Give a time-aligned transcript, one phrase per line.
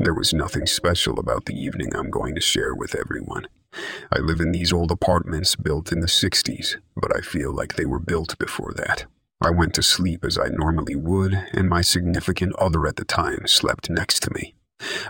[0.00, 3.48] There was nothing special about the evening I'm going to share with everyone.
[4.12, 7.84] I live in these old apartments built in the 60s, but I feel like they
[7.84, 9.06] were built before that.
[9.40, 13.48] I went to sleep as I normally would, and my significant other at the time
[13.48, 14.54] slept next to me.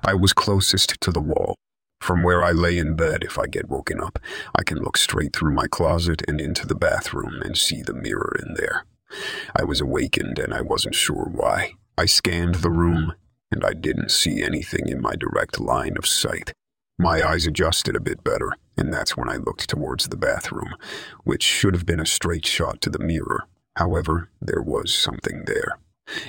[0.02, 1.55] I was closest to the wall.
[2.00, 4.18] From where I lay in bed, if I get woken up,
[4.55, 8.34] I can look straight through my closet and into the bathroom and see the mirror
[8.43, 8.86] in there.
[9.55, 11.75] I was awakened and I wasn't sure why.
[11.98, 13.14] I scanned the room,
[13.51, 16.52] and I didn't see anything in my direct line of sight.
[16.98, 20.75] My eyes adjusted a bit better, and that's when I looked towards the bathroom,
[21.25, 23.45] which should have been a straight shot to the mirror.
[23.77, 25.79] However, there was something there,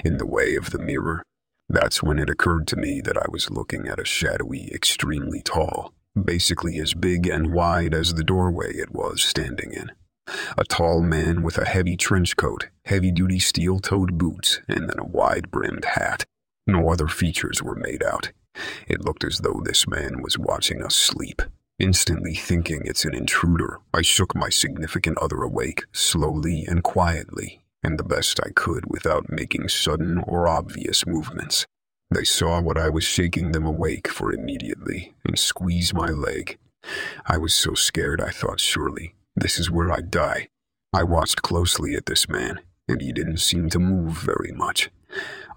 [0.05, 1.23] in the way of the mirror.
[1.67, 5.93] That's when it occurred to me that I was looking at a shadowy, extremely tall,
[6.19, 9.91] basically as big and wide as the doorway it was standing in.
[10.57, 14.99] A tall man with a heavy trench coat, heavy duty steel toed boots, and then
[14.99, 16.25] a wide brimmed hat.
[16.69, 18.31] No other features were made out.
[18.87, 21.41] It looked as though this man was watching us sleep.
[21.79, 27.97] Instantly thinking it's an intruder, I shook my significant other awake, slowly and quietly, and
[27.97, 31.65] the best I could without making sudden or obvious movements.
[32.11, 36.59] They saw what I was shaking them awake for immediately and squeezed my leg.
[37.25, 40.49] I was so scared I thought surely this is where I'd die.
[40.93, 44.91] I watched closely at this man, and he didn't seem to move very much.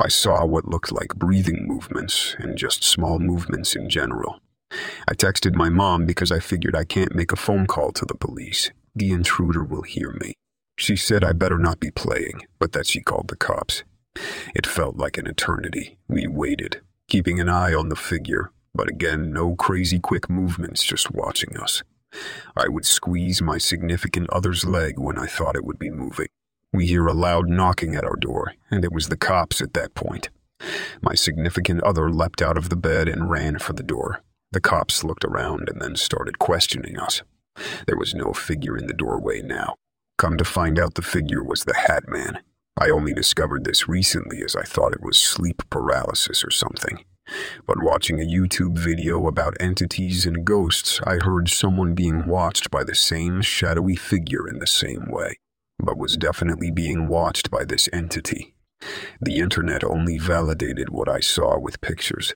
[0.05, 4.41] I saw what looked like breathing movements and just small movements in general.
[5.07, 8.17] I texted my mom because I figured I can't make a phone call to the
[8.17, 8.73] police.
[8.97, 10.35] The intruder will hear me.
[10.77, 13.85] She said I better not be playing, but that she called the cops.
[14.57, 15.99] It felt like an eternity.
[16.09, 21.13] We waited, keeping an eye on the figure, but again, no crazy quick movements, just
[21.13, 21.85] watching us.
[22.57, 26.27] I would squeeze my significant other's leg when I thought it would be moving.
[26.75, 29.95] We hear a loud knocking at our door, and it was the cops at that
[29.95, 30.31] point.
[31.03, 34.23] My significant other leapt out of the bed and ran for the door.
[34.53, 37.23] The cops looked around and then started questioning us.
[37.87, 39.75] There was no figure in the doorway now.
[40.17, 42.39] Come to find out the figure was the Hat Man.
[42.81, 47.05] I only discovered this recently as I thought it was sleep paralysis or something.
[47.67, 52.83] But watching a YouTube video about entities and ghosts, I heard someone being watched by
[52.83, 55.37] the same shadowy figure in the same way
[55.83, 58.55] but was definitely being watched by this entity.
[59.21, 62.35] The internet only validated what I saw with pictures.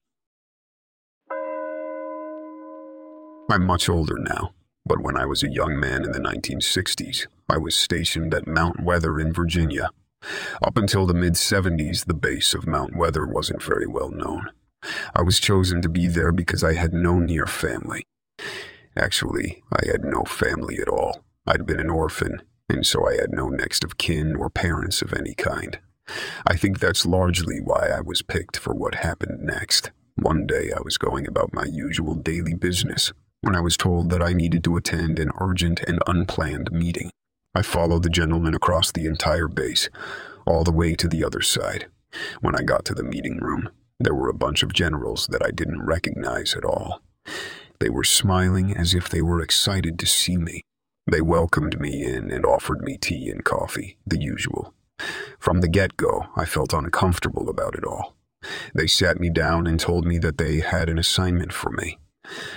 [3.49, 7.59] I'm much older now, but when I was a young man in the 1960s, I
[7.59, 9.91] was stationed at Mount Weather in Virginia.
[10.61, 14.51] Up until the mid 70s, the base of Mount Weather wasn't very well known.
[15.15, 18.05] I was chosen to be there because I had no near family.
[18.97, 21.25] Actually, I had no family at all.
[21.47, 25.12] I'd been an orphan and so I had no next of kin or parents of
[25.12, 25.78] any kind.
[26.47, 29.91] I think that's largely why I was picked for what happened next.
[30.16, 33.12] One day I was going about my usual daily business
[33.43, 37.10] when I was told that I needed to attend an urgent and unplanned meeting.
[37.54, 39.88] I followed the gentleman across the entire base,
[40.47, 41.87] all the way to the other side.
[42.41, 45.50] When I got to the meeting room, there were a bunch of generals that I
[45.50, 47.00] didn't recognize at all.
[47.78, 50.62] They were smiling as if they were excited to see me.
[51.09, 54.75] They welcomed me in and offered me tea and coffee, the usual.
[55.39, 58.17] From the get go, I felt uncomfortable about it all.
[58.75, 61.99] They sat me down and told me that they had an assignment for me.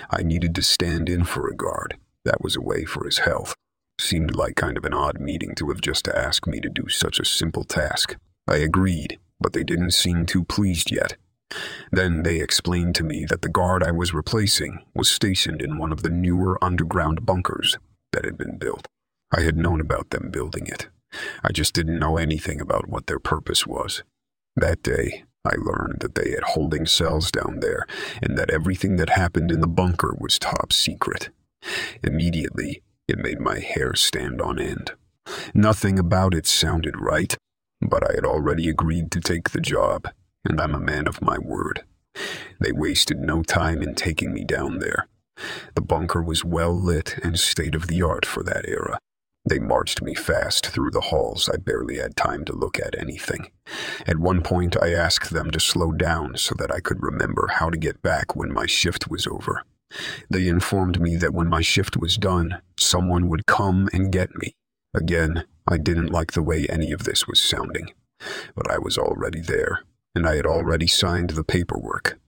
[0.09, 1.97] I needed to stand in for a guard.
[2.25, 3.53] That was a way for his health.
[3.99, 7.19] Seemed like kind of an odd meeting to have just asked me to do such
[7.19, 8.15] a simple task.
[8.47, 11.17] I agreed, but they didn't seem too pleased yet.
[11.91, 15.91] Then they explained to me that the guard I was replacing was stationed in one
[15.91, 17.77] of the newer underground bunkers
[18.11, 18.87] that had been built.
[19.31, 20.87] I had known about them building it.
[21.43, 24.03] I just didn't know anything about what their purpose was.
[24.55, 27.85] That day, I learned that they had holding cells down there
[28.21, 31.29] and that everything that happened in the bunker was top secret.
[32.03, 34.91] Immediately, it made my hair stand on end.
[35.53, 37.35] Nothing about it sounded right,
[37.81, 40.07] but I had already agreed to take the job,
[40.43, 41.83] and I'm a man of my word.
[42.59, 45.07] They wasted no time in taking me down there.
[45.75, 48.99] The bunker was well lit and state of the art for that era.
[49.45, 51.49] They marched me fast through the halls.
[51.51, 53.51] I barely had time to look at anything.
[54.05, 57.69] At one point, I asked them to slow down so that I could remember how
[57.69, 59.63] to get back when my shift was over.
[60.29, 64.53] They informed me that when my shift was done, someone would come and get me.
[64.93, 67.91] Again, I didn't like the way any of this was sounding,
[68.55, 69.79] but I was already there,
[70.13, 72.19] and I had already signed the paperwork.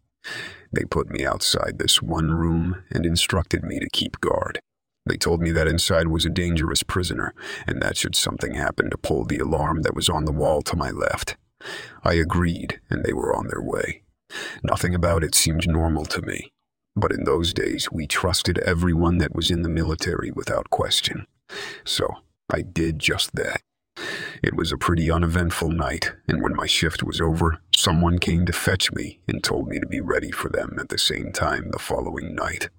[0.71, 4.59] They put me outside this one room and instructed me to keep guard.
[5.05, 7.33] They told me that inside was a dangerous prisoner,
[7.67, 10.75] and that should something happen to pull the alarm that was on the wall to
[10.75, 11.37] my left.
[12.03, 14.03] I agreed, and they were on their way.
[14.63, 16.53] Nothing about it seemed normal to me.
[16.95, 21.25] But in those days, we trusted everyone that was in the military without question.
[21.83, 22.07] So
[22.49, 23.61] I did just that.
[24.43, 28.53] It was a pretty uneventful night, and when my shift was over, someone came to
[28.53, 31.79] fetch me and told me to be ready for them at the same time the
[31.79, 32.69] following night.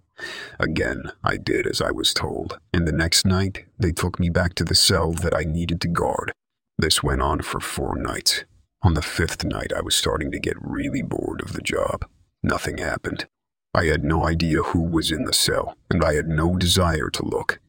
[0.59, 4.55] Again, I did as I was told, and the next night, they took me back
[4.55, 6.33] to the cell that I needed to guard.
[6.79, 8.45] This went on for four nights.
[8.83, 12.05] On the fifth night, I was starting to get really bored of the job.
[12.43, 13.29] Nothing happened.
[13.75, 17.25] I had no idea who was in the cell, and I had no desire to
[17.25, 17.61] look.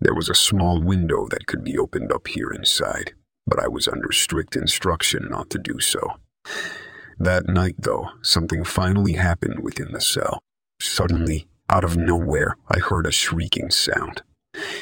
[0.00, 3.12] There was a small window that could be opened up here inside,
[3.46, 6.00] but I was under strict instruction not to do so.
[7.18, 10.40] That night, though, something finally happened within the cell.
[10.80, 14.22] Suddenly, out of nowhere, I heard a shrieking sound.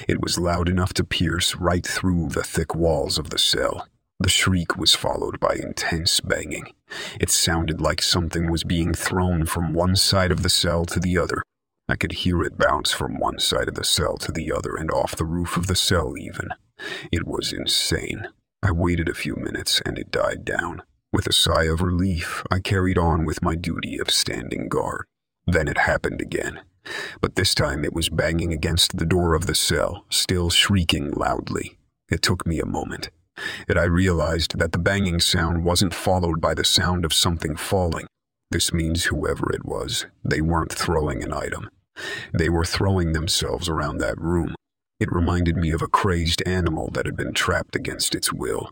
[0.08, 3.88] It was loud enough to pierce right through the thick walls of the cell.
[4.20, 6.72] The shriek was followed by intense banging.
[7.20, 11.18] It sounded like something was being thrown from one side of the cell to the
[11.18, 11.42] other.
[11.90, 14.90] I could hear it bounce from one side of the cell to the other and
[14.90, 16.50] off the roof of the cell, even.
[17.10, 18.28] It was insane.
[18.62, 20.82] I waited a few minutes and it died down.
[21.12, 25.06] With a sigh of relief, I carried on with my duty of standing guard.
[25.46, 26.60] Then it happened again.
[27.22, 31.78] But this time it was banging against the door of the cell, still shrieking loudly.
[32.10, 33.08] It took me a moment.
[33.66, 38.06] And I realized that the banging sound wasn't followed by the sound of something falling.
[38.50, 41.70] This means whoever it was, they weren't throwing an item.
[42.32, 44.54] They were throwing themselves around that room.
[45.00, 48.70] It reminded me of a crazed animal that had been trapped against its will.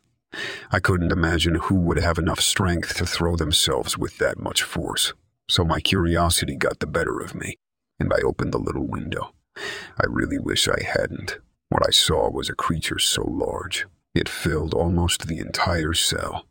[0.71, 5.13] I couldn't imagine who would have enough strength to throw themselves with that much force,
[5.49, 7.57] so my curiosity got the better of me,
[8.01, 9.33] and I opened the little window.
[9.57, 11.39] I really wish I hadn't.
[11.69, 16.47] What I saw was a creature so large, it filled almost the entire cell.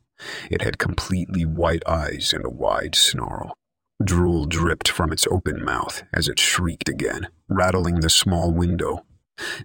[0.49, 3.55] It had completely white eyes and a wide snarl.
[4.03, 9.05] Drool dripped from its open mouth as it shrieked again, rattling the small window.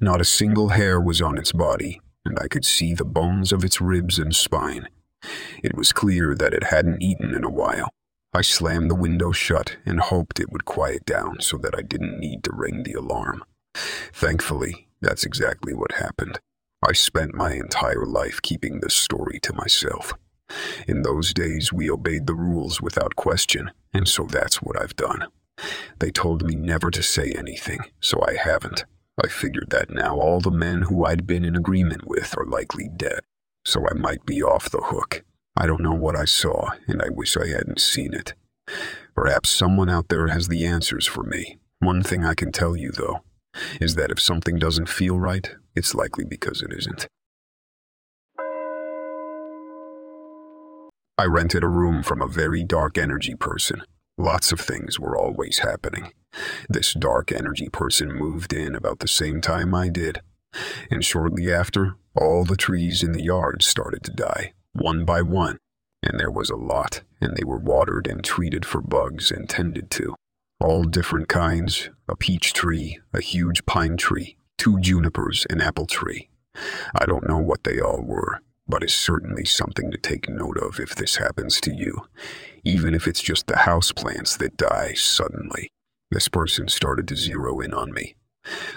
[0.00, 3.65] Not a single hair was on its body, and I could see the bones of
[3.65, 4.88] its ribs and spine.
[5.62, 7.91] It was clear that it hadn't eaten in a while.
[8.32, 12.21] I slammed the window shut and hoped it would quiet down so that I didn't
[12.21, 13.43] need to ring the alarm.
[13.75, 16.38] Thankfully, that's exactly what happened.
[16.87, 20.15] I spent my entire life keeping this story to myself.
[20.87, 25.26] In those days, we obeyed the rules without question, and so that's what I've done.
[25.99, 28.85] They told me never to say anything, so I haven't.
[29.23, 32.88] I figured that now all the men who I'd been in agreement with are likely
[32.97, 33.20] dead,
[33.64, 35.23] so I might be off the hook.
[35.56, 38.35] I don't know what I saw, and I wish I hadn't seen it.
[39.14, 41.58] Perhaps someone out there has the answers for me.
[41.81, 43.20] One thing I can tell you, though,
[43.81, 47.06] is that if something doesn't feel right, it's likely because it isn't.
[51.21, 53.83] I rented a room from a very dark energy person.
[54.17, 56.15] Lots of things were always happening.
[56.67, 60.23] This dark energy person moved in about the same time I did.
[60.91, 65.59] And shortly after, all the trees in the yard started to die, one by one.
[66.03, 69.91] And there was a lot, and they were watered and treated for bugs and tended
[69.91, 70.15] to.
[70.59, 76.31] All different kinds a peach tree, a huge pine tree, two junipers, an apple tree.
[76.95, 78.41] I don't know what they all were,
[78.71, 82.07] but it's certainly something to take note of if this happens to you,
[82.65, 85.69] even if it's just the houseplants that die suddenly.
[86.11, 88.15] This person started to zero in on me.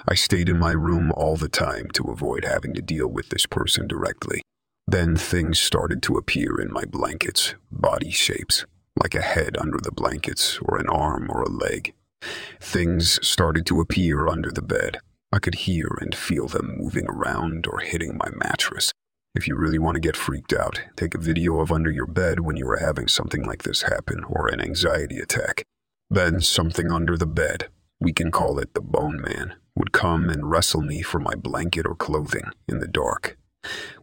[0.07, 3.45] I stayed in my room all the time to avoid having to deal with this
[3.45, 4.41] person directly.
[4.87, 8.65] Then things started to appear in my blankets, body shapes,
[9.01, 11.93] like a head under the blankets, or an arm or a leg.
[12.59, 14.99] Things started to appear under the bed,
[15.33, 18.91] I could hear and feel them moving around or hitting my mattress.
[19.35, 22.41] If you really want to get freaked out, take a video of under your bed
[22.41, 25.63] when you are having something like this happen or an anxiety attack.
[26.07, 30.51] Then something under the bed, we can call it the bone man, would come and
[30.51, 33.35] wrestle me for my blanket or clothing in the dark,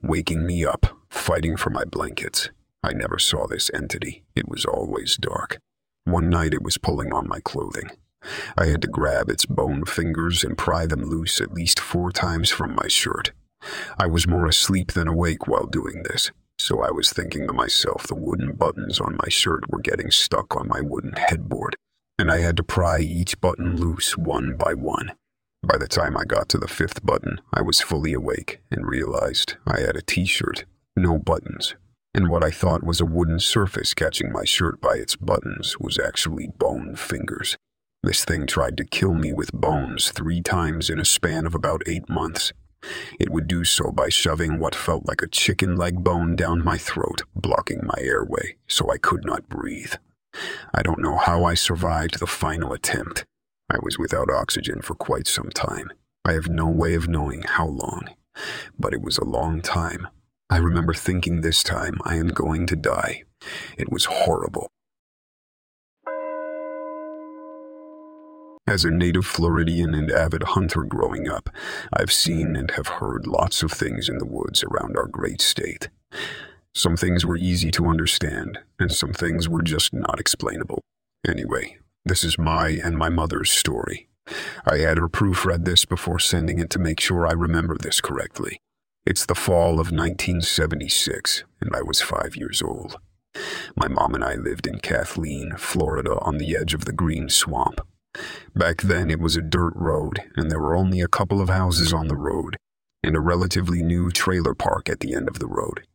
[0.02, 2.50] waking me up, fighting for my blankets.
[2.82, 4.25] I never saw this entity.
[4.34, 5.58] It was always dark.
[6.06, 7.90] One night it was pulling on my clothing.
[8.58, 12.50] I had to grab its bone fingers and pry them loose at least four times
[12.50, 13.30] from my shirt.
[13.98, 18.06] I was more asleep than awake while doing this, so I was thinking to myself
[18.06, 21.76] the wooden buttons on my shirt were getting stuck on my wooden headboard,
[22.18, 25.12] and I had to pry each button loose one by one.
[25.62, 29.56] By the time I got to the fifth button, I was fully awake and realized
[29.66, 30.64] I had a t shirt,
[30.96, 31.74] no buttons,
[32.14, 35.98] and what I thought was a wooden surface catching my shirt by its buttons was
[35.98, 37.56] actually bone fingers.
[38.02, 41.82] This thing tried to kill me with bones three times in a span of about
[41.86, 42.52] eight months.
[43.18, 46.78] It would do so by shoving what felt like a chicken leg bone down my
[46.78, 49.94] throat, blocking my airway, so I could not breathe.
[50.75, 53.25] I don't know how I survived the final attempt.
[53.70, 55.92] I was without oxygen for quite some time.
[56.25, 58.08] I have no way of knowing how long,
[58.78, 60.08] but it was a long time.
[60.49, 63.25] I remember thinking this time I am going to die.
[63.78, 64.68] It was horrible.
[68.70, 71.50] As a native Floridian and avid hunter growing up,
[71.92, 75.88] I've seen and have heard lots of things in the woods around our great state.
[76.72, 80.80] Some things were easy to understand, and some things were just not explainable.
[81.26, 84.08] Anyway, this is my and my mother's story.
[84.64, 88.60] I had her proofread this before sending it to make sure I remember this correctly.
[89.04, 93.00] It's the fall of 1976, and I was five years old.
[93.74, 97.80] My mom and I lived in Kathleen, Florida, on the edge of the Green Swamp.
[98.54, 101.92] Back then, it was a dirt road, and there were only a couple of houses
[101.92, 102.56] on the road,
[103.02, 105.86] and a relatively new trailer park at the end of the road.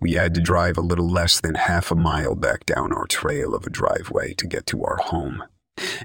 [0.00, 3.54] We had to drive a little less than half a mile back down our trail
[3.54, 5.44] of a driveway to get to our home.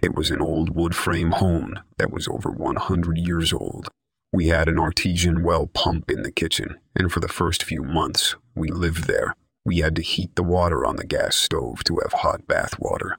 [0.01, 3.89] It was an old wood frame home that was over 100 years old.
[4.31, 8.35] We had an artesian well pump in the kitchen, and for the first few months
[8.55, 12.21] we lived there, we had to heat the water on the gas stove to have
[12.21, 13.17] hot bath water.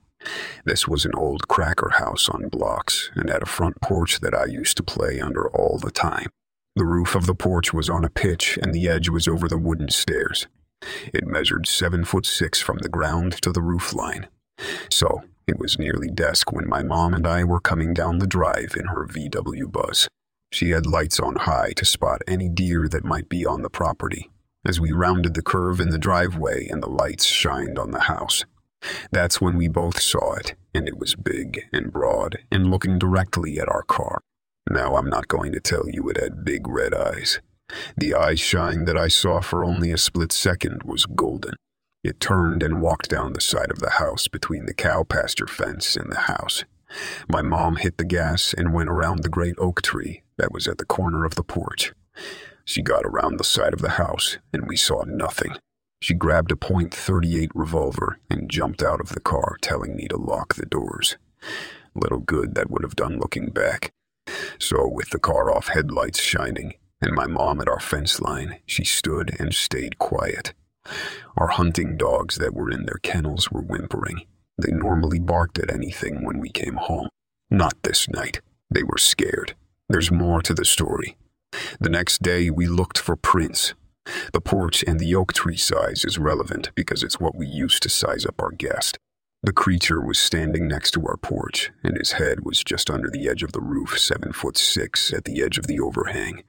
[0.64, 4.44] This was an old cracker house on blocks and had a front porch that I
[4.44, 6.28] used to play under all the time.
[6.76, 9.58] The roof of the porch was on a pitch and the edge was over the
[9.58, 10.46] wooden stairs.
[11.12, 14.28] It measured seven foot six from the ground to the roof line.
[14.90, 18.74] So it was nearly dusk when my mom and I were coming down the drive
[18.78, 20.08] in her VW bus.
[20.52, 24.30] She had lights on high to spot any deer that might be on the property.
[24.64, 28.44] As we rounded the curve in the driveway and the lights shined on the house,
[29.10, 33.58] that's when we both saw it, and it was big and broad and looking directly
[33.58, 34.20] at our car.
[34.68, 37.40] Now, I'm not going to tell you it had big red eyes.
[37.96, 41.54] The eye shine that I saw for only a split second was golden.
[42.02, 45.96] It turned and walked down the side of the house between the cow pasture fence
[45.96, 46.64] and the house.
[47.28, 50.78] My mom hit the gas and went around the great oak tree that was at
[50.78, 51.92] the corner of the porch.
[52.64, 55.56] She got around the side of the house, and we saw nothing.
[56.00, 60.54] She grabbed a .38 revolver and jumped out of the car, telling me to lock
[60.54, 61.16] the doors.
[61.94, 63.92] Little good that would have done looking back.
[64.58, 68.84] So, with the car off, headlights shining, and my mom at our fence line, she
[68.84, 70.54] stood and stayed quiet.
[71.36, 74.22] Our hunting dogs that were in their kennels were whimpering.
[74.58, 77.08] They normally barked at anything when we came home.
[77.50, 78.40] Not this night.
[78.70, 79.54] They were scared.
[79.88, 81.16] There's more to the story.
[81.80, 83.74] The next day, we looked for prints,
[84.32, 87.88] the porch and the oak tree size is relevant because it's what we use to
[87.88, 88.98] size up our guest.
[89.42, 93.26] The creature was standing next to our porch, and his head was just under the
[93.28, 96.42] edge of the roof, seven foot six at the edge of the overhang.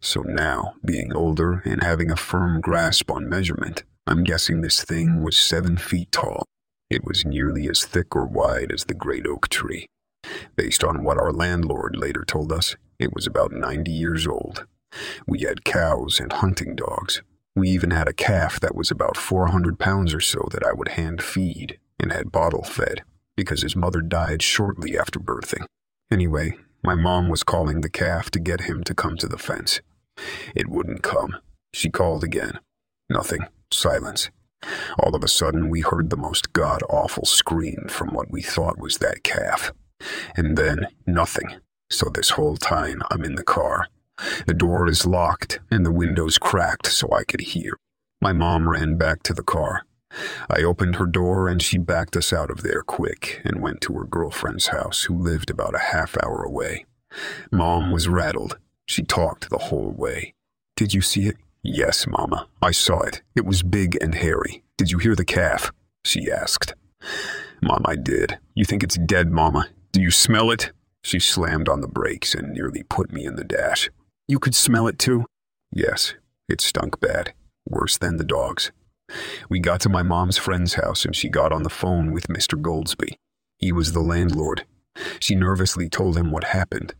[0.00, 5.24] So now, being older and having a firm grasp on measurement, I'm guessing this thing
[5.24, 6.44] was seven feet tall.
[6.88, 9.86] It was nearly as thick or wide as the great oak tree.
[10.54, 14.66] Based on what our landlord later told us, it was about 90 years old.
[15.26, 17.22] We had cows and hunting dogs.
[17.54, 20.88] We even had a calf that was about 400 pounds or so that I would
[20.88, 23.02] hand feed and had bottle fed
[23.36, 25.64] because his mother died shortly after birthing.
[26.10, 29.80] Anyway, my mom was calling the calf to get him to come to the fence.
[30.54, 31.36] It wouldn't come.
[31.72, 32.58] She called again.
[33.10, 33.40] Nothing.
[33.72, 34.30] Silence.
[34.98, 38.78] All of a sudden, we heard the most god awful scream from what we thought
[38.78, 39.72] was that calf.
[40.36, 41.56] And then, nothing.
[41.90, 43.88] So this whole time, I'm in the car,
[44.46, 47.76] the door is locked and the windows cracked so I could hear.
[48.20, 49.82] My mom ran back to the car.
[50.50, 53.92] I opened her door and she backed us out of there quick and went to
[53.94, 56.86] her girlfriend's house, who lived about a half hour away.
[57.52, 58.58] Mom was rattled.
[58.86, 60.34] She talked the whole way.
[60.76, 61.36] Did you see it?
[61.62, 62.48] Yes, Mama.
[62.62, 63.22] I saw it.
[63.36, 64.62] It was big and hairy.
[64.76, 65.72] Did you hear the calf?
[66.04, 66.74] She asked.
[67.60, 68.38] Mom, I did.
[68.54, 69.68] You think it's dead, Mama?
[69.92, 70.72] Do you smell it?
[71.02, 73.90] She slammed on the brakes and nearly put me in the dash.
[74.30, 75.24] You could smell it too?
[75.72, 76.14] Yes,
[76.50, 77.32] it stunk bad.
[77.66, 78.72] Worse than the dogs.
[79.48, 82.60] We got to my mom's friend's house and she got on the phone with Mr.
[82.60, 83.16] Goldsby.
[83.56, 84.66] He was the landlord.
[85.18, 86.94] She nervously told him what happened.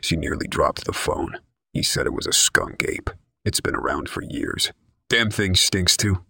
[0.00, 1.38] She nearly dropped the phone.
[1.72, 3.10] He said it was a skunk ape.
[3.44, 4.70] It's been around for years.
[5.08, 6.24] Damn thing stinks too.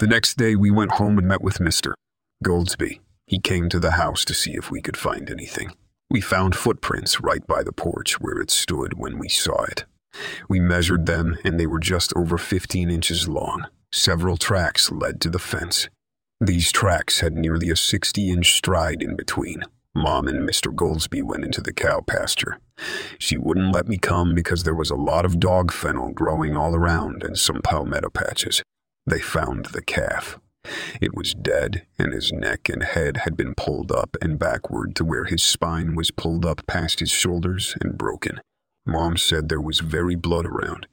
[0.00, 1.94] The next day we went home and met with Mr.
[2.44, 2.98] Goldsby.
[3.26, 5.76] He came to the house to see if we could find anything.
[6.10, 9.84] We found footprints right by the porch where it stood when we saw it.
[10.48, 13.66] We measured them, and they were just over 15 inches long.
[13.92, 15.88] Several tracks led to the fence.
[16.40, 19.62] These tracks had nearly a 60 inch stride in between.
[19.94, 20.74] Mom and Mr.
[20.74, 22.58] Goldsby went into the cow pasture.
[23.18, 26.74] She wouldn't let me come because there was a lot of dog fennel growing all
[26.74, 28.62] around and some palmetto patches.
[29.06, 30.38] They found the calf.
[31.00, 35.04] It was dead, and his neck and head had been pulled up and backward to
[35.04, 38.40] where his spine was pulled up past his shoulders and broken.
[38.86, 40.86] Mom said there was very blood around.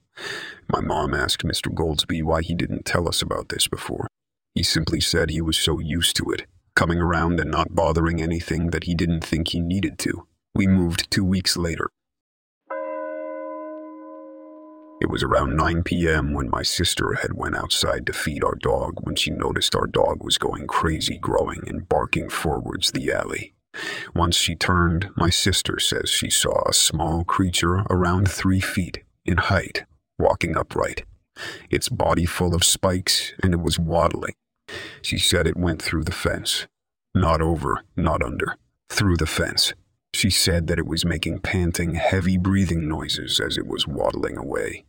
[0.71, 1.73] My mom asked Mr.
[1.73, 4.07] Goldsby why he didn't tell us about this before.
[4.53, 8.69] He simply said he was so used to it, coming around and not bothering anything
[8.71, 10.27] that he didn't think he needed to.
[10.53, 11.89] We moved two weeks later.
[15.01, 16.33] It was around 9 p.m.
[16.33, 20.23] when my sister had went outside to feed our dog when she noticed our dog
[20.23, 23.53] was going crazy growing and barking forwards the alley.
[24.15, 29.37] Once she turned, my sister says she saw a small creature around three feet in
[29.37, 29.85] height,
[30.17, 31.05] walking upright,
[31.69, 34.33] its body full of spikes, and it was waddling.
[35.01, 36.67] She said it went through the fence.
[37.15, 38.57] Not over, not under,
[38.89, 39.73] through the fence.
[40.13, 44.85] She said that it was making panting, heavy breathing noises as it was waddling away.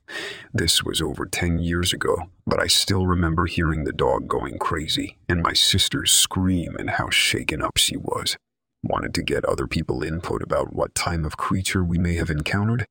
[0.53, 5.19] This was over 10 years ago, but I still remember hearing the dog going crazy
[5.29, 8.37] and my sister's scream and how shaken up she was.
[8.83, 12.87] Wanted to get other people input about what time of creature we may have encountered?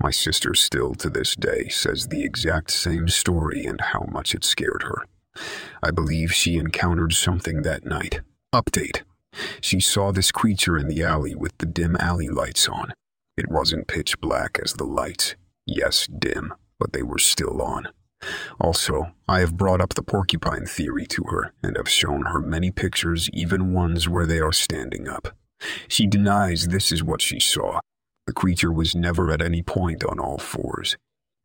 [0.00, 4.44] My sister still to this day says the exact same story and how much it
[4.44, 5.04] scared her.
[5.82, 8.20] I believe she encountered something that night.
[8.54, 9.02] Update.
[9.60, 12.92] She saw this creature in the alley with the dim alley lights on.
[13.36, 15.34] It wasn't pitch black as the lights.
[15.66, 17.88] Yes, dim, but they were still on.
[18.60, 22.70] Also, I have brought up the porcupine theory to her and have shown her many
[22.70, 25.28] pictures, even ones where they are standing up.
[25.86, 27.80] She denies this is what she saw.
[28.26, 30.96] The creature was never at any point on all fours.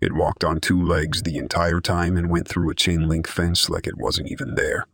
[0.02, 3.70] It walked on two legs the entire time and went through a chain link fence
[3.70, 4.86] like it wasn't even there.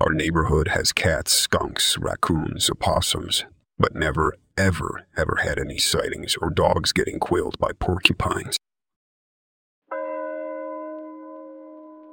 [0.00, 3.44] Our neighborhood has cats, skunks, raccoons, opossums,
[3.78, 8.56] but never, ever, ever had any sightings or dogs getting quilled by porcupines.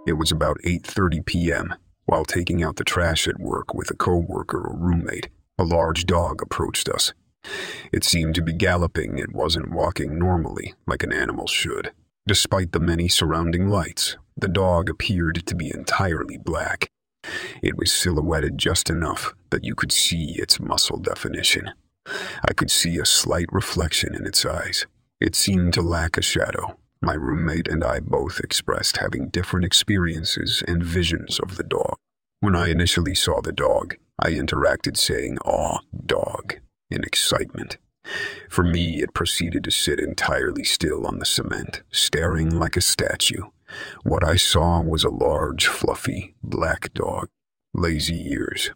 [0.06, 1.76] It was about 8:30 p.m.
[2.06, 6.44] While taking out the trash at work with a coworker or roommate, a large dog
[6.44, 7.14] approached us.
[7.92, 11.92] It seemed to be galloping, it wasn't walking normally like an animal should.
[12.28, 16.88] Despite the many surrounding lights, the dog appeared to be entirely black.
[17.64, 21.72] It was silhouetted just enough that you could see its muscle definition.
[22.48, 24.86] I could see a slight reflection in its eyes.
[25.20, 26.78] It seemed to lack a shadow.
[27.06, 31.98] My roommate and I both expressed having different experiences and visions of the dog.
[32.40, 36.56] When I initially saw the dog, I interacted saying, Aw, dog,
[36.90, 37.78] in excitement.
[38.50, 43.52] For me, it proceeded to sit entirely still on the cement, staring like a statue.
[44.02, 47.28] What I saw was a large, fluffy, black dog,
[47.76, 48.72] lazy ears.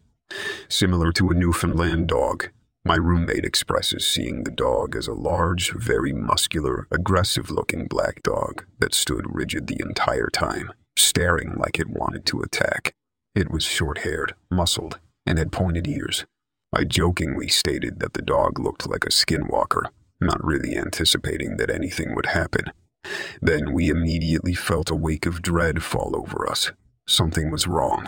[0.68, 2.50] Similar to a Newfoundland dog,
[2.86, 8.66] my roommate expresses seeing the dog as a large, very muscular, aggressive looking black dog
[8.80, 12.94] that stood rigid the entire time, staring like it wanted to attack.
[13.36, 16.26] It was short haired, muscled, and had pointed ears.
[16.74, 19.84] I jokingly stated that the dog looked like a skinwalker,
[20.22, 22.72] not really anticipating that anything would happen.
[23.42, 26.72] Then we immediately felt a wake of dread fall over us.
[27.08, 28.08] Something was wrong.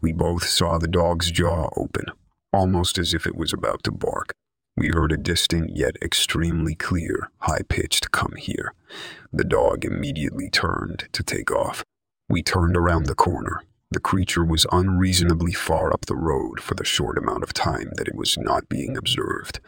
[0.00, 2.06] We both saw the dog's jaw open,
[2.52, 4.32] almost as if it was about to bark.
[4.76, 8.72] We heard a distant yet extremely clear, high pitched come here.
[9.32, 11.84] The dog immediately turned to take off.
[12.28, 13.62] We turned around the corner.
[13.90, 18.08] The creature was unreasonably far up the road for the short amount of time that
[18.08, 19.60] it was not being observed.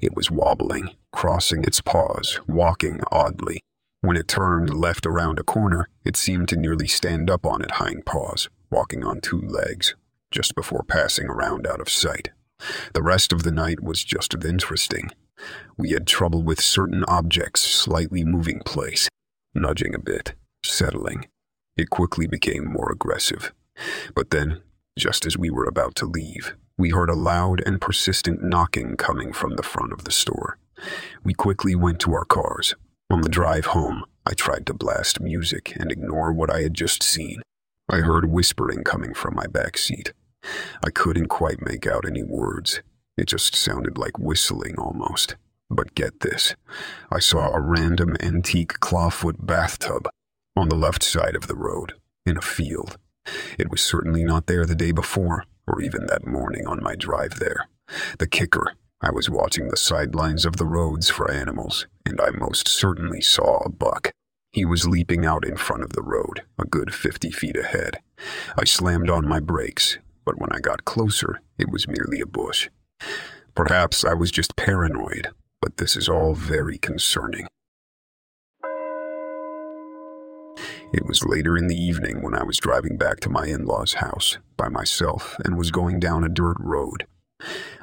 [0.00, 3.60] It was wobbling, crossing its paws, walking oddly.
[4.00, 7.74] When it turned left around a corner, it seemed to nearly stand up on its
[7.74, 9.94] hind paws, walking on two legs,
[10.30, 12.30] just before passing around out of sight.
[12.92, 15.10] The rest of the night was just as interesting.
[15.76, 19.08] We had trouble with certain objects slightly moving place,
[19.54, 21.28] nudging a bit, settling.
[21.76, 23.52] It quickly became more aggressive.
[24.14, 24.60] But then,
[24.98, 29.32] just as we were about to leave, we heard a loud and persistent knocking coming
[29.32, 30.58] from the front of the store.
[31.22, 32.74] We quickly went to our cars,
[33.10, 37.02] on the drive home, I tried to blast music and ignore what I had just
[37.02, 37.40] seen.
[37.88, 40.12] I heard whispering coming from my back seat.
[40.84, 42.80] I couldn't quite make out any words.
[43.16, 45.36] It just sounded like whistling almost.
[45.70, 46.54] But get this
[47.10, 50.08] I saw a random antique clawfoot bathtub
[50.56, 51.94] on the left side of the road,
[52.26, 52.96] in a field.
[53.58, 57.38] It was certainly not there the day before, or even that morning on my drive
[57.38, 57.68] there.
[58.18, 62.66] The kicker I was watching the sidelines of the roads for animals, and I most
[62.66, 64.10] certainly saw a buck.
[64.50, 68.00] He was leaping out in front of the road, a good 50 feet ahead.
[68.58, 72.68] I slammed on my brakes, but when I got closer, it was merely a bush.
[73.54, 75.28] Perhaps I was just paranoid,
[75.62, 77.46] but this is all very concerning.
[80.92, 83.94] It was later in the evening when I was driving back to my in law's
[83.94, 87.06] house by myself and was going down a dirt road.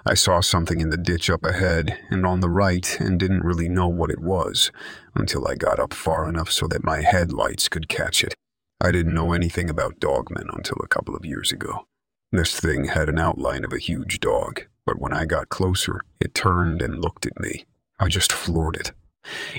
[0.06, 3.70] I saw something in the ditch up ahead and on the right and didn't really
[3.70, 4.72] know what it was
[5.16, 8.36] until I got up far enough so that my headlights could catch it.
[8.80, 11.88] I didn't know anything about dogmen until a couple of years ago.
[12.36, 16.34] This thing had an outline of a huge dog, but when I got closer, it
[16.34, 17.64] turned and looked at me.
[17.98, 18.92] I just floored it.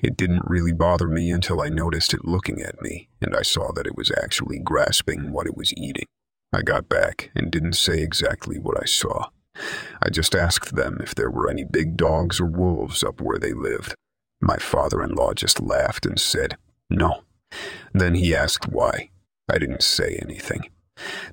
[0.02, 3.72] It didn't really bother me until I noticed it looking at me, and I saw
[3.72, 6.04] that it was actually grasping what it was eating.
[6.52, 9.30] I got back and didn't say exactly what I saw.
[10.02, 13.54] I just asked them if there were any big dogs or wolves up where they
[13.54, 13.94] lived.
[14.42, 16.58] My father in law just laughed and said,
[16.90, 17.22] No.
[17.94, 19.08] Then he asked why.
[19.50, 20.68] I didn't say anything.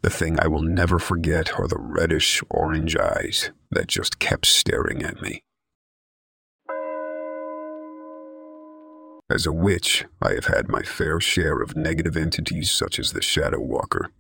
[0.02, 5.04] The thing I will never forget are the reddish orange eyes that just kept staring
[5.04, 5.44] at me.
[9.30, 13.22] As a witch, I have had my fair share of negative entities such as the
[13.22, 14.12] Shadow Walker.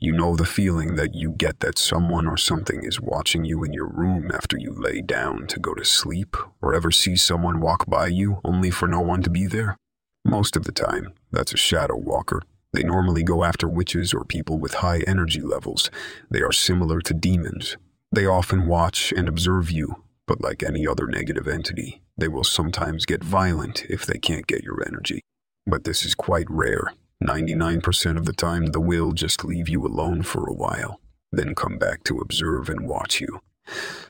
[0.00, 3.74] You know the feeling that you get that someone or something is watching you in
[3.74, 7.86] your room after you lay down to go to sleep, or ever see someone walk
[7.86, 9.76] by you only for no one to be there?
[10.24, 12.42] Most of the time, that's a shadow walker.
[12.72, 15.90] They normally go after witches or people with high energy levels.
[16.30, 17.76] They are similar to demons.
[18.12, 23.06] They often watch and observe you, but like any other negative entity, they will sometimes
[23.06, 25.20] get violent if they can't get your energy.
[25.66, 26.92] But this is quite rare.
[27.22, 31.00] 99% of the time, the will just leave you alone for a while,
[31.32, 33.40] then come back to observe and watch you.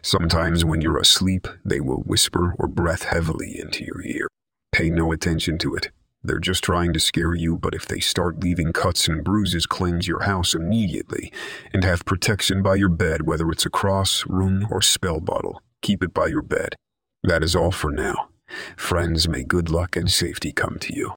[0.01, 4.29] Sometimes when you're asleep, they will whisper or breath heavily into your ear.
[4.73, 5.91] Pay no attention to it.
[6.23, 10.07] They're just trying to scare you, but if they start leaving cuts and bruises, cleanse
[10.07, 11.33] your house immediately
[11.73, 15.63] and have protection by your bed, whether it's a cross, rune, or spell bottle.
[15.81, 16.77] Keep it by your bed.
[17.23, 18.29] That is all for now.
[18.77, 21.15] Friends, may good luck and safety come to you.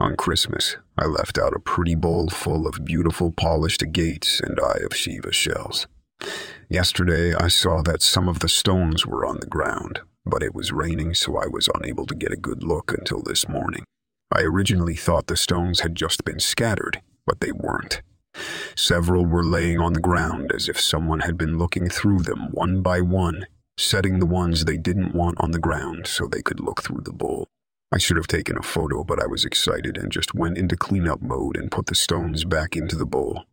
[0.00, 4.80] On Christmas, I left out a pretty bowl full of beautiful polished agates and Eye
[4.84, 5.86] of Shiva shells.
[6.68, 10.72] Yesterday, I saw that some of the stones were on the ground, but it was
[10.72, 13.84] raining, so I was unable to get a good look until this morning.
[14.32, 18.02] I originally thought the stones had just been scattered, but they weren't.
[18.76, 22.82] Several were laying on the ground as if someone had been looking through them one
[22.82, 23.46] by one,
[23.78, 27.12] setting the ones they didn't want on the ground so they could look through the
[27.12, 27.46] bowl.
[27.92, 31.22] I should have taken a photo, but I was excited and just went into cleanup
[31.22, 33.44] mode and put the stones back into the bowl.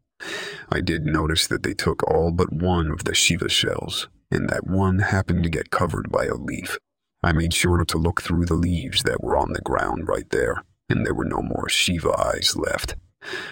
[0.71, 4.67] I did notice that they took all but one of the Shiva shells, and that
[4.67, 6.77] one happened to get covered by a leaf.
[7.21, 10.63] I made sure to look through the leaves that were on the ground right there,
[10.89, 12.95] and there were no more Shiva eyes left.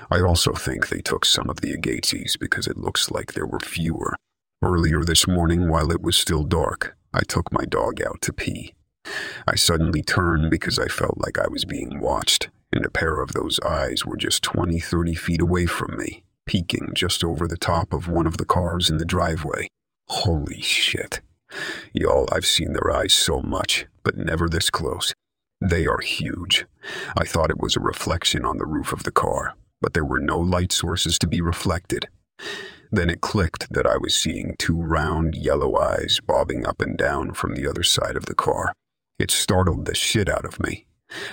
[0.09, 3.59] I also think they took some of the agates because it looks like there were
[3.59, 4.15] fewer.
[4.63, 8.73] Earlier this morning, while it was still dark, I took my dog out to pee.
[9.47, 13.33] I suddenly turned because I felt like I was being watched, and a pair of
[13.33, 17.93] those eyes were just twenty, thirty feet away from me, peeking just over the top
[17.93, 19.67] of one of the cars in the driveway.
[20.09, 21.21] Holy shit.
[21.93, 25.13] Y'all, I've seen their eyes so much, but never this close.
[25.61, 26.65] They are huge.
[27.17, 30.19] I thought it was a reflection on the roof of the car, but there were
[30.19, 32.07] no light sources to be reflected.
[32.91, 37.33] Then it clicked that I was seeing two round yellow eyes bobbing up and down
[37.33, 38.73] from the other side of the car.
[39.19, 40.87] It startled the shit out of me.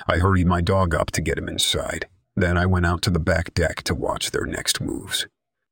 [0.06, 2.08] I hurried my dog up to get him inside.
[2.34, 5.26] Then I went out to the back deck to watch their next moves.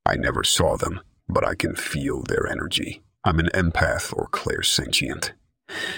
[0.06, 3.02] I never saw them, but I can feel their energy.
[3.24, 5.32] I'm an empath or clairsentient.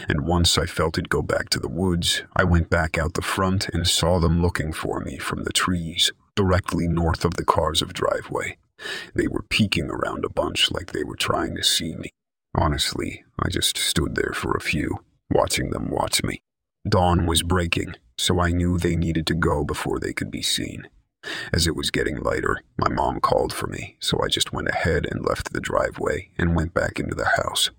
[0.08, 3.22] And once I felt it go back to the woods, I went back out the
[3.22, 7.82] front and saw them looking for me from the trees, directly north of the cars
[7.82, 8.58] of driveway.
[9.14, 12.10] They were peeking around a bunch like they were trying to see me.
[12.54, 14.98] Honestly, I just stood there for a few,
[15.30, 16.40] watching them watch me.
[16.88, 20.88] Dawn was breaking, so I knew they needed to go before they could be seen.
[21.52, 25.06] As it was getting lighter, my mom called for me, so I just went ahead
[25.10, 27.70] and left the driveway and went back into the house.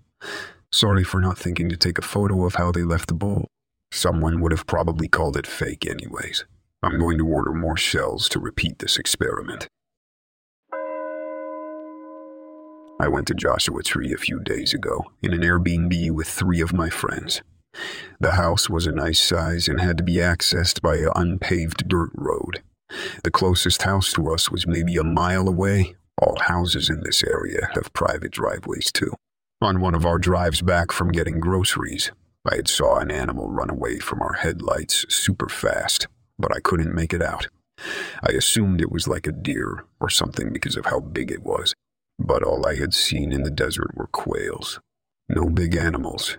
[0.70, 3.46] Sorry for not thinking to take a photo of how they left the bowl.
[3.90, 6.44] Someone would have probably called it fake anyways.
[6.82, 9.66] I'm going to order more shells to repeat this experiment.
[13.00, 16.72] I went to Joshua Tree a few days ago in an Airbnb with three of
[16.72, 17.42] my friends.
[18.20, 22.10] The house was a nice size and had to be accessed by an unpaved dirt
[22.14, 22.62] road.
[23.24, 25.96] The closest house to us was maybe a mile away.
[26.20, 29.12] All houses in this area have private driveways too.
[29.60, 32.12] On one of our drives back from getting groceries,
[32.50, 36.06] I had saw an animal run away from our headlights super fast,
[36.38, 37.48] but I couldn't make it out.
[38.22, 41.74] I assumed it was like a deer or something because of how big it was,
[42.18, 44.80] but all I had seen in the desert were quails.
[45.28, 46.38] No big animals.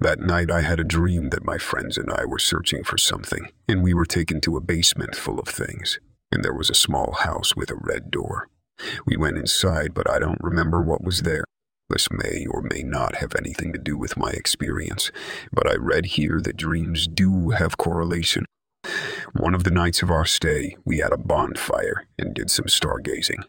[0.00, 3.48] That night, I had a dream that my friends and I were searching for something,
[3.68, 5.98] and we were taken to a basement full of things,
[6.30, 8.48] and there was a small house with a red door.
[9.06, 11.44] We went inside, but I don't remember what was there.
[11.88, 15.12] This may or may not have anything to do with my experience,
[15.52, 18.46] but I read here that dreams do have correlation.
[19.34, 23.44] One of the nights of our stay, we had a bonfire and did some stargazing.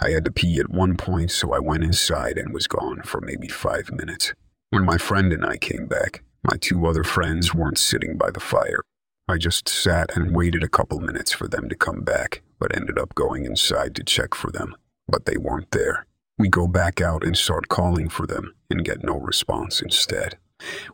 [0.00, 3.20] I had to pee at one point, so I went inside and was gone for
[3.20, 4.32] maybe five minutes.
[4.70, 8.38] When my friend and I came back, my two other friends weren't sitting by the
[8.38, 8.82] fire.
[9.26, 12.98] I just sat and waited a couple minutes for them to come back, but ended
[12.98, 14.76] up going inside to check for them.
[15.08, 16.06] But they weren't there.
[16.36, 20.36] We go back out and start calling for them and get no response instead.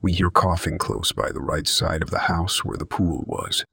[0.01, 3.65] We hear coughing close by the right side of the house where the pool was.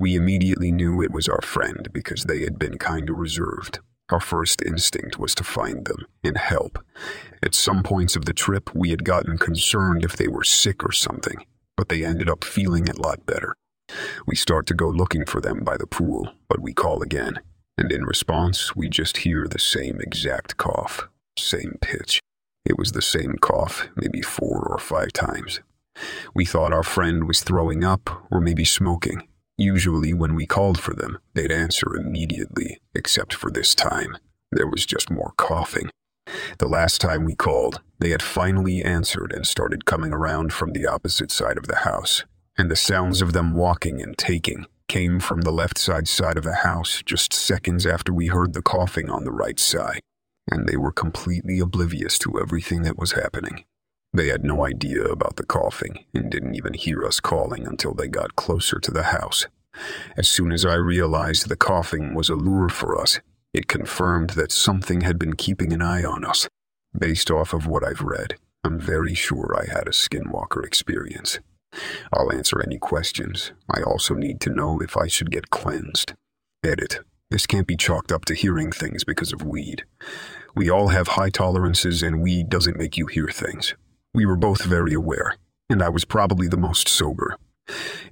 [0.00, 3.78] We immediately knew it was our friend because they had been kinda reserved.
[4.10, 6.78] Our first instinct was to find them and help.
[7.42, 10.92] At some points of the trip, we had gotten concerned if they were sick or
[10.92, 11.44] something,
[11.76, 13.54] but they ended up feeling a lot better.
[14.26, 17.40] We start to go looking for them by the pool, but we call again,
[17.78, 22.20] and in response, we just hear the same exact cough, same pitch.
[22.64, 25.60] It was the same cough, maybe four or five times.
[26.34, 29.26] We thought our friend was throwing up or maybe smoking.
[29.60, 34.16] Usually, when we called for them, they'd answer immediately, except for this time.
[34.50, 35.90] There was just more coughing.
[36.56, 40.86] The last time we called, they had finally answered and started coming around from the
[40.86, 42.24] opposite side of the house,
[42.56, 46.44] and the sounds of them walking and taking came from the left side side of
[46.44, 50.00] the house just seconds after we heard the coughing on the right side,
[50.50, 53.66] and they were completely oblivious to everything that was happening.
[54.12, 58.08] They had no idea about the coughing and didn't even hear us calling until they
[58.08, 59.46] got closer to the house.
[60.16, 63.20] As soon as I realized the coughing was a lure for us,
[63.54, 66.48] it confirmed that something had been keeping an eye on us.
[66.96, 71.38] Based off of what I've read, I'm very sure I had a skinwalker experience.
[72.12, 73.52] I'll answer any questions.
[73.70, 76.14] I also need to know if I should get cleansed.
[76.64, 77.00] Edit.
[77.30, 79.84] This can't be chalked up to hearing things because of weed.
[80.56, 83.74] We all have high tolerances, and weed doesn't make you hear things.
[84.12, 85.36] We were both very aware,
[85.68, 87.36] and I was probably the most sober.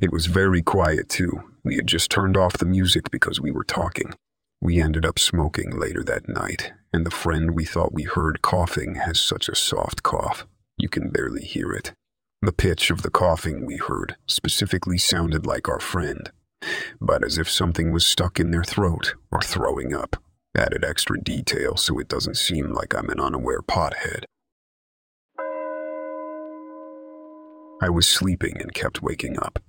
[0.00, 1.42] It was very quiet, too.
[1.64, 4.14] We had just turned off the music because we were talking.
[4.60, 8.96] We ended up smoking later that night, and the friend we thought we heard coughing
[8.96, 10.46] has such a soft cough.
[10.76, 11.92] You can barely hear it.
[12.42, 16.30] The pitch of the coughing we heard specifically sounded like our friend,
[17.00, 20.16] but as if something was stuck in their throat or throwing up.
[20.56, 24.24] Added extra detail so it doesn't seem like I'm an unaware pothead.
[27.80, 29.60] I was sleeping and kept waking up.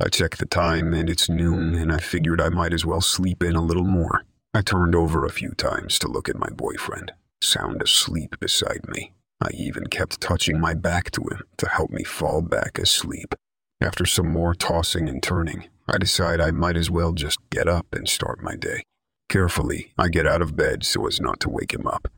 [0.00, 3.42] I checked the time and it's noon, and I figured I might as well sleep
[3.42, 4.22] in a little more.
[4.52, 9.12] I turned over a few times to look at my boyfriend, sound asleep beside me.
[9.40, 13.34] I even kept touching my back to him to help me fall back asleep.
[13.80, 17.86] After some more tossing and turning, I decide I might as well just get up
[17.92, 18.82] and start my day.
[19.28, 22.08] Carefully, I get out of bed so as not to wake him up.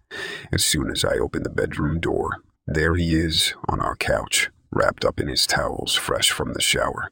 [0.53, 5.05] As soon as I open the bedroom door, there he is on our couch, wrapped
[5.05, 7.11] up in his towels fresh from the shower.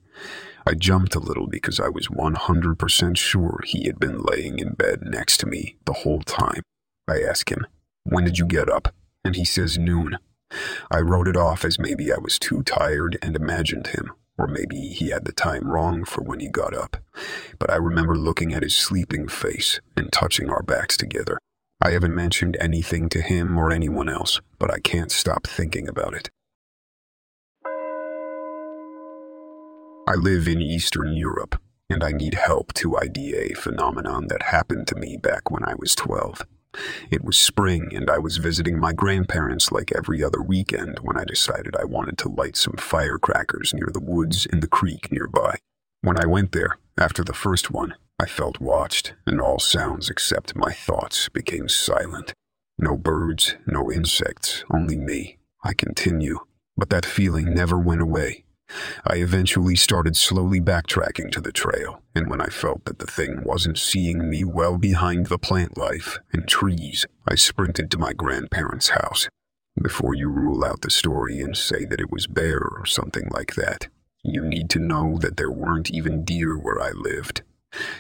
[0.67, 5.01] I jumped a little because I was 100% sure he had been laying in bed
[5.03, 6.63] next to me the whole time.
[7.09, 7.67] I ask him,
[8.05, 8.95] When did you get up?
[9.25, 10.19] and he says noon.
[10.91, 14.79] I wrote it off as maybe I was too tired and imagined him, or maybe
[14.89, 16.97] he had the time wrong for when he got up.
[17.59, 21.39] But I remember looking at his sleeping face and touching our backs together.
[21.83, 26.15] I haven't mentioned anything to him or anyone else, but I can't stop thinking about
[26.15, 26.31] it.
[30.09, 34.87] I live in Eastern Europe, and I need help to ID a phenomenon that happened
[34.87, 36.47] to me back when I was 12.
[37.11, 41.25] It was spring, and I was visiting my grandparents like every other weekend when I
[41.25, 45.59] decided I wanted to light some firecrackers near the woods and the creek nearby.
[46.01, 50.57] When I went there, after the first one, I felt watched, and all sounds except
[50.57, 52.33] my thoughts became silent.
[52.79, 55.37] No birds, no insects, only me.
[55.63, 56.39] I continue,
[56.79, 58.47] but that feeling never went away.
[59.07, 63.43] I eventually started slowly backtracking to the trail, and when I felt that the thing
[63.45, 68.91] wasn't seeing me well behind the plant life and trees, I sprinted to my grandparents'
[68.91, 69.29] house.
[69.81, 73.55] Before you rule out the story and say that it was bear or something like
[73.55, 73.89] that,
[74.23, 77.43] you need to know that there weren't even deer where I lived.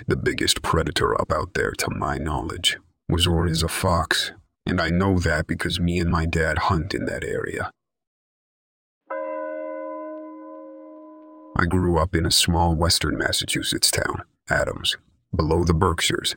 [0.06, 2.78] The biggest predator up out there, to my knowledge,
[3.08, 4.32] was or is a fox,
[4.66, 7.70] and I know that because me and my dad hunt in that area.
[11.56, 14.96] I grew up in a small western Massachusetts town, Adams,
[15.34, 16.36] below the Berkshires.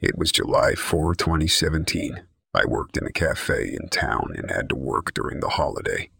[0.00, 2.22] It was July 4, 2017.
[2.54, 6.10] I worked in a cafe in town and had to work during the holiday.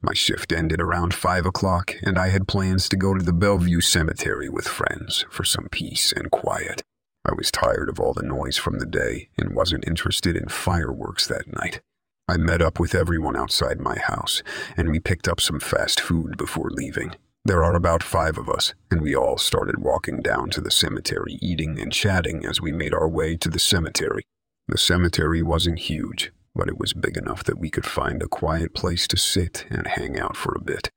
[0.00, 3.80] My shift ended around 5 o'clock, and I had plans to go to the Bellevue
[3.80, 6.82] Cemetery with friends for some peace and quiet.
[7.24, 11.26] I was tired of all the noise from the day and wasn't interested in fireworks
[11.26, 11.80] that night.
[12.28, 14.42] I met up with everyone outside my house,
[14.76, 17.16] and we picked up some fast food before leaving.
[17.46, 21.38] There are about five of us, and we all started walking down to the cemetery,
[21.40, 24.24] eating and chatting as we made our way to the cemetery.
[24.66, 28.74] The cemetery wasn't huge, but it was big enough that we could find a quiet
[28.74, 30.90] place to sit and hang out for a bit.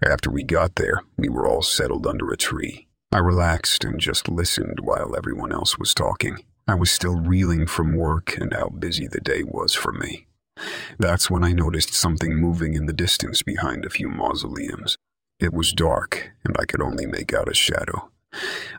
[0.00, 2.86] After we got there, we were all settled under a tree.
[3.10, 6.44] I relaxed and just listened while everyone else was talking.
[6.68, 10.28] I was still reeling from work and how busy the day was for me.
[11.00, 14.96] That's when I noticed something moving in the distance behind a few mausoleums.
[15.42, 18.12] It was dark, and I could only make out a shadow.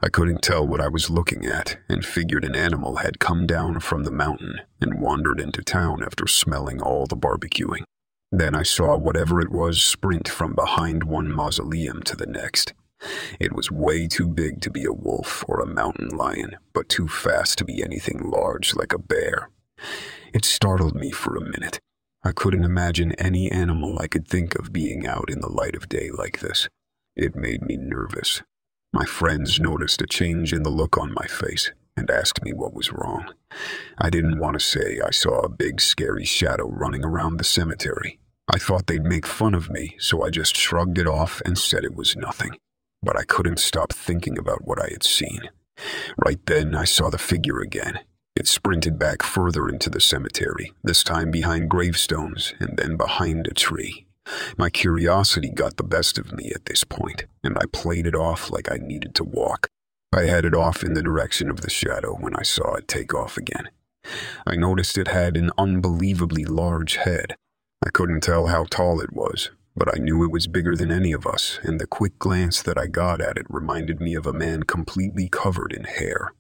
[0.01, 3.81] I couldn't tell what I was looking at, and figured an animal had come down
[3.81, 7.83] from the mountain and wandered into town after smelling all the barbecuing.
[8.31, 12.73] Then I saw whatever it was sprint from behind one mausoleum to the next.
[13.41, 17.09] It was way too big to be a wolf or a mountain lion, but too
[17.09, 19.49] fast to be anything large like a bear.
[20.33, 21.81] It startled me for a minute.
[22.25, 25.89] I couldn't imagine any animal I could think of being out in the light of
[25.89, 26.69] day like this.
[27.15, 28.41] It made me nervous.
[28.93, 32.73] My friends noticed a change in the look on my face and asked me what
[32.73, 33.33] was wrong.
[33.97, 38.19] I didn't want to say I saw a big scary shadow running around the cemetery.
[38.47, 41.83] I thought they'd make fun of me, so I just shrugged it off and said
[41.83, 42.51] it was nothing.
[43.01, 45.49] But I couldn't stop thinking about what I had seen.
[46.17, 47.99] Right then, I saw the figure again,
[48.35, 53.53] it sprinted back further into the cemetery, this time behind gravestones and then behind a
[53.53, 54.05] tree.
[54.57, 58.49] My curiosity got the best of me at this point, and I played it off
[58.49, 59.67] like I needed to walk.
[60.13, 63.37] I headed off in the direction of the shadow when I saw it take off
[63.37, 63.69] again.
[64.45, 67.35] I noticed it had an unbelievably large head.
[67.85, 71.11] I couldn't tell how tall it was, but I knew it was bigger than any
[71.13, 74.33] of us, and the quick glance that I got at it reminded me of a
[74.33, 76.33] man completely covered in hair.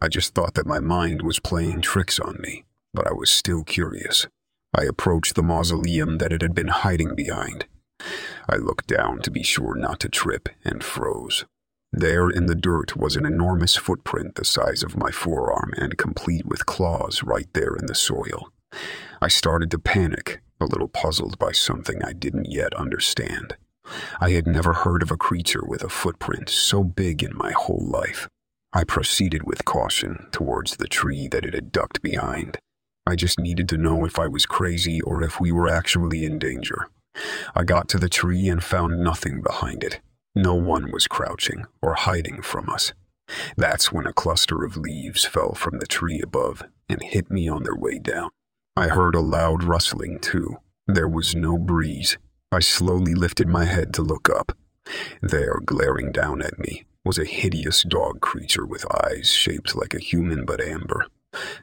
[0.00, 3.64] I just thought that my mind was playing tricks on me, but I was still
[3.64, 4.26] curious.
[4.74, 7.66] I approached the mausoleum that it had been hiding behind.
[8.48, 11.44] I looked down to be sure not to trip and froze.
[11.92, 16.46] There in the dirt was an enormous footprint the size of my forearm and complete
[16.46, 18.52] with claws right there in the soil.
[19.20, 23.56] I started to panic, a little puzzled by something I didn't yet understand.
[24.20, 27.84] I had never heard of a creature with a footprint so big in my whole
[27.84, 28.28] life.
[28.72, 32.58] I proceeded with caution towards the tree that it had ducked behind.
[33.06, 36.38] I just needed to know if I was crazy or if we were actually in
[36.38, 36.88] danger.
[37.54, 40.00] I got to the tree and found nothing behind it.
[40.34, 42.92] No one was crouching or hiding from us.
[43.56, 47.62] That's when a cluster of leaves fell from the tree above and hit me on
[47.62, 48.30] their way down.
[48.76, 50.58] I heard a loud rustling, too.
[50.86, 52.18] There was no breeze.
[52.52, 54.56] I slowly lifted my head to look up.
[55.20, 60.00] There, glaring down at me, was a hideous dog creature with eyes shaped like a
[60.00, 61.06] human but amber,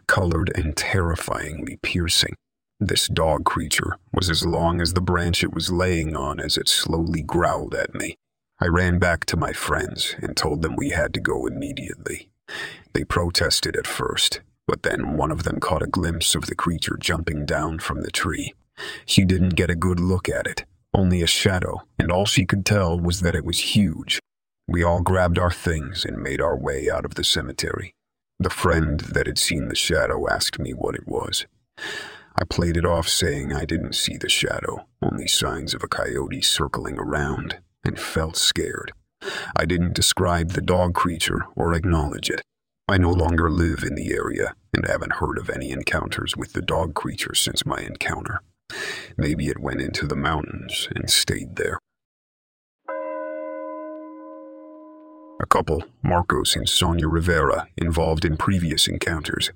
[0.08, 2.36] colored and terrifyingly piercing.
[2.80, 6.68] This dog creature was as long as the branch it was laying on as it
[6.68, 8.16] slowly growled at me.
[8.60, 12.30] I ran back to my friends and told them we had to go immediately.
[12.94, 16.98] They protested at first, but then one of them caught a glimpse of the creature
[17.00, 18.54] jumping down from the tree.
[19.06, 22.66] She didn't get a good look at it, only a shadow, and all she could
[22.66, 24.20] tell was that it was huge
[24.68, 27.94] we all grabbed our things and made our way out of the cemetery.
[28.40, 31.46] The friend that had seen the shadow asked me what it was.
[32.38, 36.42] I played it off saying I didn't see the shadow, only signs of a coyote
[36.42, 38.92] circling around, and felt scared.
[39.56, 42.42] I didn't describe the dog creature or acknowledge it.
[42.88, 46.62] I no longer live in the area and haven't heard of any encounters with the
[46.62, 48.42] dog creature since my encounter.
[49.18, 51.80] Maybe it went into the mountains and stayed there.
[55.38, 59.52] A couple, Marcos and Sonia Rivera, involved in previous encounters,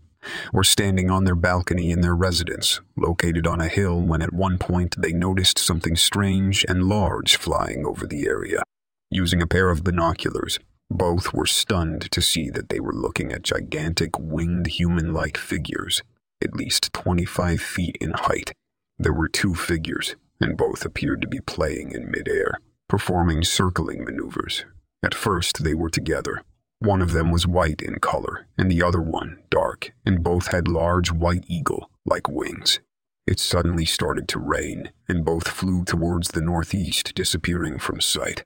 [0.52, 4.58] were standing on their balcony in their residence, located on a hill, when at one
[4.58, 8.62] point they noticed something strange and large flying over the area.
[9.10, 10.60] Using a pair of binoculars,
[10.92, 16.02] both were stunned to see that they were looking at gigantic winged human like figures,
[16.44, 18.52] at least 25 feet in height.
[18.98, 22.60] There were two figures, and both appeared to be playing in midair,
[22.90, 24.66] performing circling maneuvers
[25.02, 26.44] at first, they were together.
[26.80, 30.68] One of them was white in color, and the other one dark, and both had
[30.68, 32.80] large white eagle like wings.
[33.28, 38.44] It suddenly started to rain, and both flew towards the northeast, disappearing from sight.